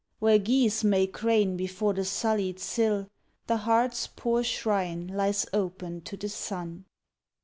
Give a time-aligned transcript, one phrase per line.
[0.17, 3.07] Where geese may crane before the sullied sill,
[3.45, 6.85] The heart s poor shrine lies open to the sun.